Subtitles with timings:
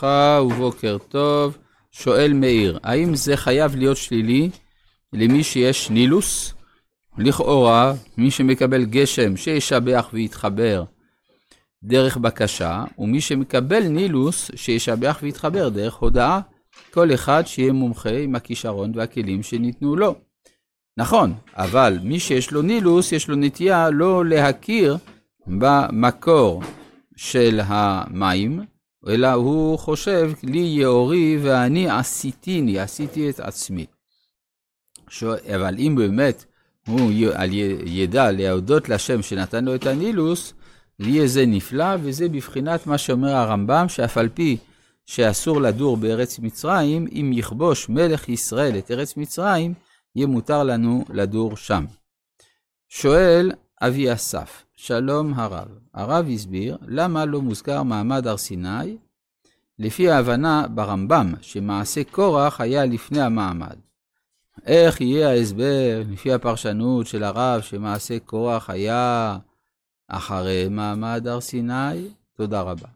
[0.00, 1.58] ברכה ובוקר טוב.
[1.92, 4.50] שואל מאיר, האם זה חייב להיות שלילי
[5.12, 6.54] למי שיש נילוס?
[7.18, 10.84] לכאורה, מי שמקבל גשם שישבח ויתחבר
[11.82, 16.40] דרך בקשה, ומי שמקבל נילוס שישבח ויתחבר דרך הודעה,
[16.90, 20.14] כל אחד שיהיה מומחה עם הכישרון והכלים שניתנו לו.
[20.96, 24.96] נכון, אבל מי שיש לו נילוס, יש לו נטייה לא להכיר
[25.46, 26.62] במקור
[27.16, 28.75] של המים,
[29.08, 33.86] אלא הוא חושב, לי יאורי ואני עשיתיני, עשיתי את עצמי.
[35.54, 36.44] אבל אם באמת
[36.86, 37.10] הוא
[37.86, 40.52] ידע להודות לשם שנתן לו את הנילוס,
[40.98, 44.56] יהיה זה נפלא, וזה בבחינת מה שאומר הרמב"ם, שאף על פי
[45.06, 49.74] שאסור לדור בארץ מצרים, אם יכבוש מלך ישראל את ארץ מצרים,
[50.16, 51.84] יהיה מותר לנו לדור שם.
[52.88, 53.52] שואל
[53.82, 55.68] אבי אסף, שלום הרב.
[55.94, 58.96] הרב הסביר למה לא מוזכר מעמד הר סיני,
[59.78, 63.76] לפי ההבנה ברמב"ם שמעשה קורח היה לפני המעמד.
[64.66, 69.38] איך יהיה ההסבר לפי הפרשנות של הרב שמעשה קורח היה
[70.08, 72.08] אחרי מעמד הר סיני?
[72.36, 72.88] תודה רבה.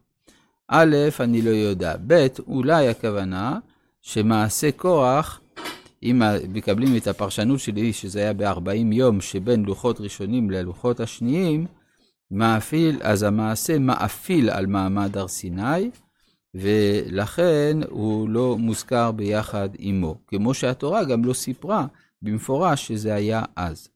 [0.69, 1.95] א', אני לא יודע.
[2.07, 3.59] ב', אולי הכוונה
[4.03, 5.41] שמעשה קורח,
[6.03, 11.67] אם מקבלים את הפרשנות שלי, שזה היה ב-40 יום שבין לוחות ראשונים ללוחות השניים,
[12.31, 15.91] מאפיל, אז המעשה מאפיל על מעמד הר סיני,
[16.55, 21.87] ולכן הוא לא מוזכר ביחד עמו, כמו שהתורה גם לא סיפרה
[22.23, 23.89] במפורש שזה היה אז.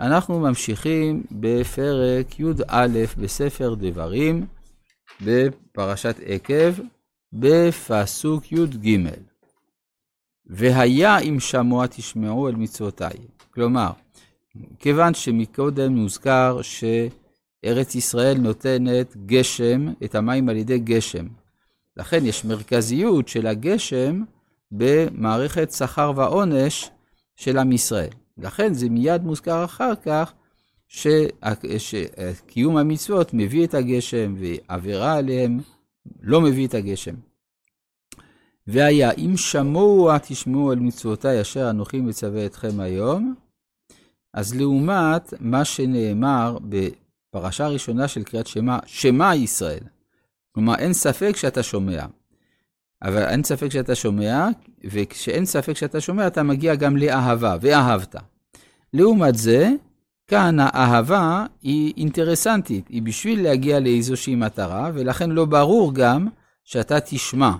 [0.00, 2.86] אנחנו ממשיכים בפרק י"א
[3.18, 4.46] בספר דברים,
[5.20, 6.72] בפרשת עקב,
[7.32, 8.98] בפסוק י"ג.
[10.48, 13.16] והיה אם שמוע תשמעו אל מצוותיי.
[13.54, 13.90] כלומר,
[14.78, 21.26] כיוון שמקודם נוזכר שארץ ישראל נותנת גשם, את המים על ידי גשם.
[21.96, 24.22] לכן יש מרכזיות של הגשם
[24.72, 26.90] במערכת שכר ועונש
[27.36, 28.10] של עם ישראל.
[28.38, 30.32] לכן זה מיד מוזכר אחר כך
[30.88, 35.58] שקיום המצוות מביא את הגשם ועבירה עליהם
[36.20, 37.14] לא מביא את הגשם.
[38.68, 43.34] והיה אם שמוע תשמעו על מצוותיי אשר אנוכי מצווה אתכם היום,
[44.34, 49.82] אז לעומת מה שנאמר בפרשה הראשונה של קריאת שמע, שמע ישראל.
[50.52, 52.06] כלומר, אין ספק שאתה שומע.
[53.02, 54.48] אבל אין ספק שאתה שומע,
[54.84, 58.16] וכשאין ספק שאתה שומע, אתה מגיע גם לאהבה, ואהבת.
[58.92, 59.70] לעומת זה,
[60.26, 66.28] כאן האהבה היא אינטרסנטית, היא בשביל להגיע לאיזושהי מטרה, ולכן לא ברור גם
[66.64, 67.52] שאתה תשמע.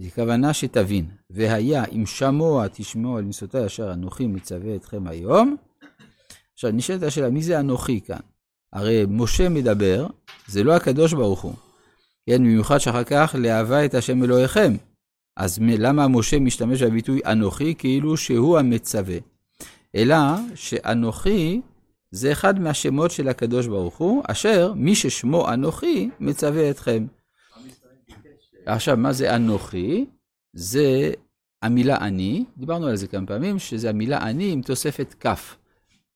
[0.00, 1.06] זו כוונה שתבין.
[1.30, 5.56] והיה אם שמוע תשמעו על מסותי אשר אנוכי מצווה אתכם היום.
[6.54, 8.20] עכשיו נשאלת השאלה, מי זה אנוכי כאן?
[8.72, 10.06] הרי משה מדבר,
[10.46, 11.54] זה לא הקדוש ברוך הוא.
[12.26, 14.76] כן, במיוחד שאחר כך לאהבה את השם אלוהיכם.
[15.36, 19.16] אז למה משה משתמש בביטוי אנוכי כאילו שהוא המצווה?
[19.94, 20.16] אלא
[20.54, 21.60] שאנוכי
[22.10, 27.06] זה אחד מהשמות של הקדוש ברוך הוא, אשר מי ששמו אנוכי מצווה אתכם.
[28.66, 30.06] עכשיו, מה זה אנוכי?
[30.52, 31.12] זה
[31.62, 35.56] המילה אני, דיברנו על זה כמה פעמים, שזה המילה אני עם תוספת כף.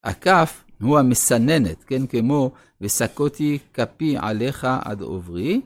[0.05, 2.51] הכף הוא המסננת, כן, כמו
[2.81, 5.61] וסקותי כפי עליך עד עוברי,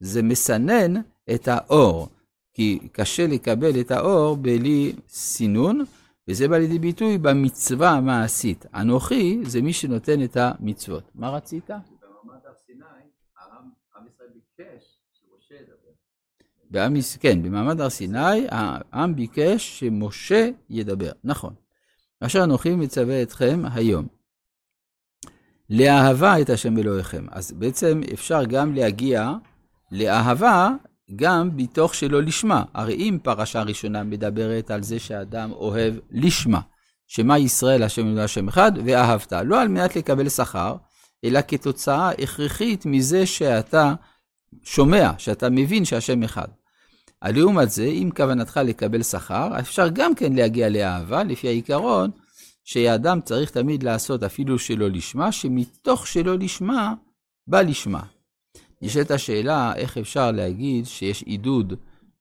[0.00, 1.00] זה מסנן
[1.34, 2.08] את האור,
[2.54, 5.84] כי קשה לקבל את האור בלי סינון,
[6.28, 8.66] וזה בא לידי ביטוי במצווה המעשית.
[8.74, 11.10] אנוכי זה מי שנותן את המצוות.
[11.14, 11.70] מה רצית?
[11.70, 12.84] במעמד הר סיני,
[13.96, 15.54] עם ישראל ביקש שמשה
[16.72, 16.88] ידבר.
[17.20, 21.54] כן, במעמד הר סיני, העם ביקש שמשה ידבר, נכון.
[22.20, 24.06] אשר אנוכי מצווה אתכם היום.
[25.70, 27.26] לאהבה את השם אלוהיכם.
[27.30, 29.32] אז בעצם אפשר גם להגיע
[29.92, 30.70] לאהבה
[31.16, 32.64] גם בתוך שלא לשמה.
[32.74, 36.60] הרי אם פרשה ראשונה מדברת על זה שאדם אוהב לשמה,
[37.06, 39.32] שמה ישראל השם אלוהי השם אחד, ואהבת.
[39.32, 40.76] לא על מנת לקבל שכר,
[41.24, 43.94] אלא כתוצאה הכרחית מזה שאתה
[44.62, 46.48] שומע, שאתה מבין שהשם אחד.
[47.30, 52.10] לעומת זה, אם כוונתך לקבל שכר, אפשר גם כן להגיע לאהבה, לפי העיקרון
[52.64, 56.94] שאדם צריך תמיד לעשות אפילו שלא לשמה, שמתוך שלא לשמה,
[57.46, 58.02] בא לשמה.
[58.82, 61.74] נשאלת השאלה איך אפשר להגיד שיש עידוד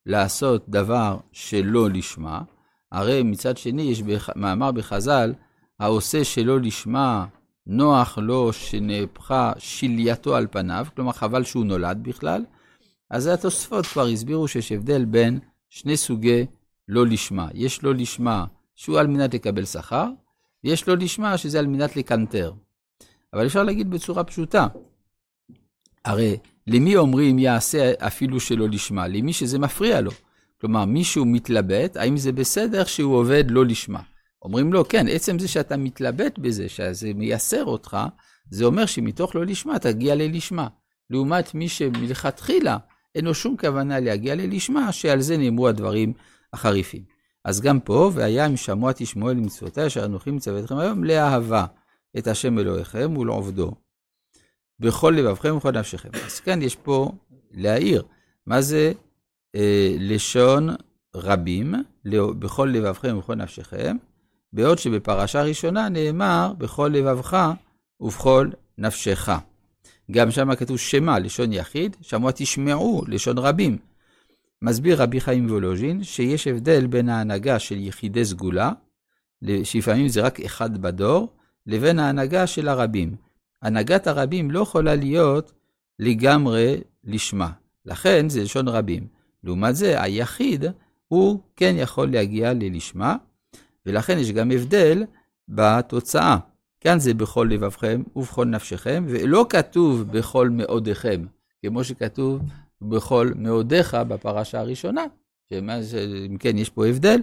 [0.05, 2.41] לעשות דבר שלא לשמה,
[2.91, 4.03] הרי מצד שני יש
[4.35, 5.33] מאמר בחז"ל,
[5.79, 7.25] העושה שלא לשמה
[7.67, 12.43] נוח לו שנהפכה שלייתו על פניו, כלומר חבל שהוא נולד בכלל,
[13.11, 16.45] אז התוספות כבר הסבירו שיש הבדל בין שני סוגי
[16.87, 17.47] לא לשמה.
[17.53, 20.07] יש לא לשמה שהוא על מנת לקבל שכר,
[20.63, 22.53] ויש לא לשמה שזה על מנת לקנטר.
[23.33, 24.67] אבל אפשר להגיד בצורה פשוטה,
[26.05, 26.37] הרי
[26.67, 29.07] למי אומרים יעשה אפילו שלא לשמה?
[29.07, 30.11] למי שזה מפריע לו.
[30.61, 34.01] כלומר, מישהו מתלבט, האם זה בסדר שהוא עובד לא לשמה?
[34.41, 37.97] אומרים לו, כן, עצם זה שאתה מתלבט בזה, שזה מייסר אותך,
[38.49, 40.67] זה אומר שמתוך לא לשמה תגיע ללשמה.
[41.09, 42.77] לעומת מי שמלכתחילה
[43.15, 46.13] אין לו שום כוונה להגיע ללשמה, שעל זה נאמרו הדברים
[46.53, 47.03] החריפים.
[47.45, 51.65] אז גם פה, והיה אם שמוע תשמעו אל מצוותיי אשר אנוכי מצווה אתכם היום, לאהבה
[52.17, 53.71] את השם אלוהיכם ולעובדו.
[54.79, 56.09] בכל לבבכם ובכל נפשכם.
[56.25, 57.11] אז כאן יש פה
[57.51, 58.03] להעיר,
[58.45, 58.91] מה זה
[59.55, 60.69] אה, לשון
[61.15, 61.73] רבים,
[62.39, 63.97] בכל לבבכם ובכל נפשכם,
[64.53, 67.51] בעוד שבפרשה ראשונה נאמר, בכל לבבך
[67.99, 69.29] ובכל נפשך.
[70.11, 73.77] גם שם כתוב שמע, לשון יחיד, שמוע תשמעו, לשון רבים.
[74.61, 78.71] מסביר רבי חיים וולוז'ין שיש הבדל בין ההנהגה של יחידי סגולה,
[79.63, 81.33] שלפעמים זה רק אחד בדור,
[81.67, 83.15] לבין ההנהגה של הרבים.
[83.61, 85.51] הנהגת הרבים לא יכולה להיות
[85.99, 87.51] לגמרי לשמה.
[87.85, 89.07] לכן זה לשון רבים.
[89.43, 90.65] לעומת זה, היחיד,
[91.07, 93.15] הוא כן יכול להגיע ללשמה,
[93.85, 95.03] ולכן יש גם הבדל
[95.49, 96.37] בתוצאה.
[96.81, 101.25] כאן זה בכל לבבכם ובכל נפשכם, ולא כתוב בכל מאודיכם,
[101.65, 102.41] כמו שכתוב
[102.81, 105.05] בכל מאודיך בפרשה הראשונה,
[105.51, 107.19] אם כן יש פה הבדל,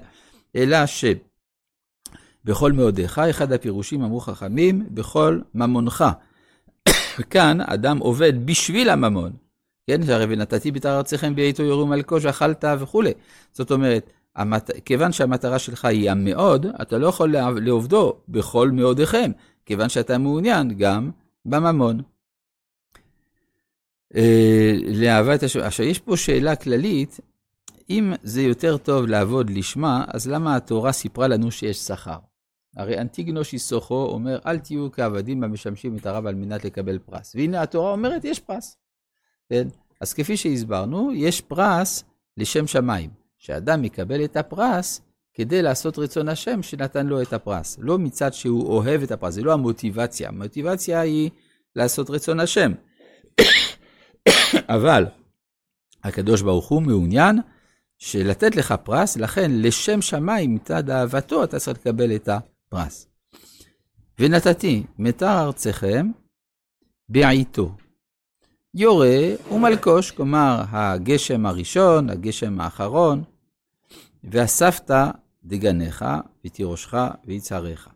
[0.56, 6.04] אלא שבכל מאודיך, אחד הפירושים אמרו חכמים, בכל ממונך.
[7.30, 9.32] כאן אדם עובד בשביל הממון,
[9.86, 13.12] כן, שהרי ונתתי בתר ארציכם בעיתו יורו מלכו שאכלת וכולי.
[13.52, 14.70] זאת אומרת, המת...
[14.84, 19.30] כיוון שהמטרה שלך היא המאוד, אתה לא יכול לעובדו בכל מאודיכם,
[19.66, 21.10] כיוון שאתה מעוניין גם
[21.44, 22.00] בממון.
[24.16, 25.60] אה, לאהבה את השם.
[25.60, 27.20] עכשיו, יש פה שאלה כללית,
[27.90, 32.18] אם זה יותר טוב לעבוד לשמה, אז למה התורה סיפרה לנו שיש שכר?
[32.76, 37.34] הרי אנטיגנו שיסוכו אומר, אל תהיו כעבדים המשמשים את הרב על מנת לקבל פרס.
[37.34, 38.76] והנה התורה אומרת, יש פרס.
[39.48, 39.68] כן?
[40.00, 42.04] אז כפי שהסברנו, יש פרס
[42.36, 43.17] לשם שמיים.
[43.38, 45.00] שאדם יקבל את הפרס
[45.34, 47.78] כדי לעשות רצון השם שנתן לו את הפרס.
[47.80, 50.28] לא מצד שהוא אוהב את הפרס, זה לא המוטיבציה.
[50.28, 51.30] המוטיבציה היא
[51.76, 52.72] לעשות רצון השם.
[54.76, 55.06] אבל
[56.04, 57.38] הקדוש ברוך הוא מעוניין
[57.98, 63.08] שלתת לך פרס, לכן לשם שמיים מצד אהבתו אתה צריך לקבל את הפרס.
[64.18, 66.10] ונתתי מטר ארצכם
[67.08, 67.76] בעיתו.
[68.80, 69.18] יורה
[69.52, 73.22] ומלקוש, כלומר הגשם הראשון, הגשם האחרון,
[74.24, 74.90] ואספת
[75.44, 76.04] דגניך
[76.46, 76.94] ותירושך
[77.26, 77.88] ויצהריך.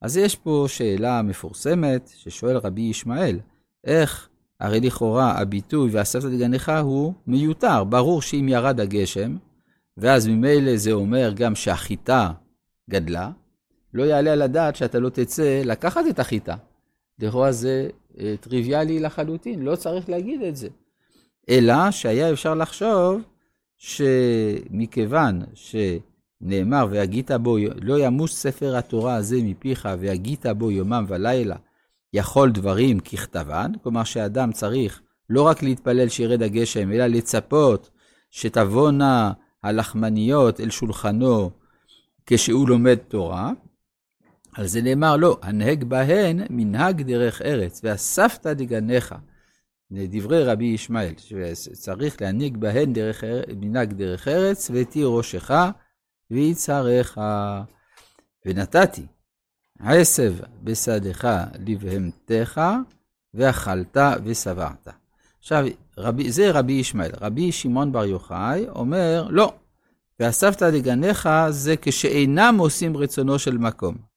[0.00, 3.38] אז יש פה שאלה מפורסמת ששואל רבי ישמעאל,
[3.84, 4.28] איך
[4.60, 9.36] הרי לכאורה הביטוי ואספת דגניך הוא מיותר, ברור שאם ירד הגשם,
[9.96, 12.32] ואז ממילא זה אומר גם שהחיטה
[12.90, 13.30] גדלה,
[13.94, 16.56] לא יעלה על הדעת שאתה לא תצא לקחת את החיטה.
[17.18, 17.88] לכאורה זה
[18.40, 20.68] טריוויאלי לחלוטין, לא צריך להגיד את זה.
[21.48, 23.20] אלא שהיה אפשר לחשוב
[23.76, 31.56] שמכיוון שנאמר, והגית בו, לא ימוש ספר התורה הזה מפיך, והגית בו יומם ולילה,
[32.12, 35.00] יכול דברים ככתבן, כלומר שאדם צריך
[35.30, 37.90] לא רק להתפלל שירד הגשם, אלא לצפות
[38.30, 39.32] שתבואנה
[39.62, 41.50] הלחמניות אל שולחנו
[42.26, 43.52] כשהוא לומד תורה,
[44.52, 49.14] על זה נאמר, לא, הנהג בהן מנהג דרך ארץ, ואספת דגניך.
[49.90, 51.14] דברי רבי ישמעאל,
[51.54, 53.24] שצריך להנהיג בהן דרך,
[53.56, 55.50] מנהג דרך ארץ, ותהי ראשך
[56.30, 57.18] ויצהרך.
[58.46, 59.06] ונתתי
[59.80, 62.60] עשב בשדך לבהמתך,
[63.34, 64.88] ואכלת ושבעת.
[65.38, 65.64] עכשיו,
[65.98, 67.10] רבי, זה רבי ישמעאל.
[67.20, 69.54] רבי שמעון בר יוחאי אומר, לא,
[70.20, 74.11] ואספת דגניך זה כשאינם עושים רצונו של מקום.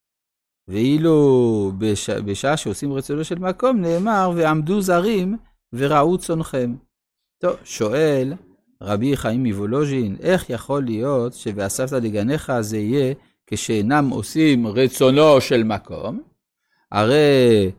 [0.68, 2.10] ואילו בש...
[2.10, 5.38] בשעה שעושים רצונו של מקום, נאמר, ועמדו זרים
[5.74, 6.76] וראו צונכם.
[7.40, 8.34] טוב, שואל
[8.82, 13.14] רבי חיים מוולוז'ין, איך יכול להיות ש"ואספת לגניך" זה יהיה
[13.48, 16.22] כשאינם עושים רצונו של מקום?
[16.92, 17.72] הרי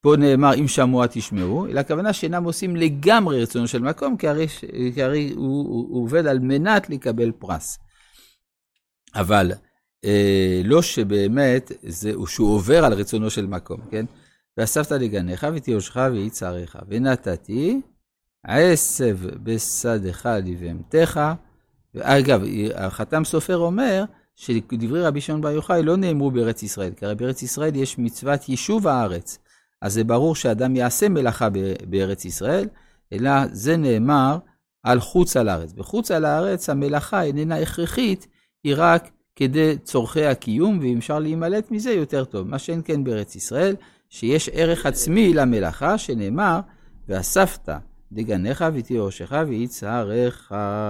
[0.00, 4.46] פה נאמר, אם שמוע תשמעו, אלא הכוונה שאינם עושים לגמרי רצונו של מקום, כי הרי,
[4.94, 7.78] כי הרי הוא, הוא, הוא עובד על מנת לקבל פרס.
[9.14, 9.52] אבל
[10.64, 11.72] לא שבאמת
[12.26, 14.04] שהוא עובר על רצונו של מקום, כן?
[14.56, 17.80] ואספת לגניך ותיושך ויצהריך, ונתתי
[18.46, 21.20] עשב בשדך לבהמתך.
[21.94, 22.42] ואגב,
[22.74, 24.04] החתם סופר אומר
[24.36, 28.48] שדברי רבי שמעון בר יוחאי לא נאמרו בארץ ישראל, כי הרי בארץ ישראל יש מצוות
[28.48, 29.38] יישוב הארץ.
[29.82, 31.48] אז זה ברור שאדם יעשה מלאכה
[31.88, 32.68] בארץ ישראל,
[33.12, 34.38] אלא זה נאמר
[34.82, 35.72] על חוץ על הארץ.
[35.72, 38.26] בחוץ על הארץ המלאכה איננה הכרחית,
[38.64, 42.48] היא רק כדי צורכי הקיום, ואם אפשר להימלט מזה יותר טוב.
[42.48, 43.76] מה שאין כן בארץ ישראל,
[44.08, 46.60] שיש ערך עצמי למלאכה, שנאמר,
[47.08, 47.68] ואספת
[48.12, 50.52] דגניך ותירושך ויצהרך.